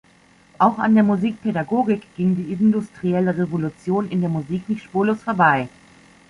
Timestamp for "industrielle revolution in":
2.53-4.21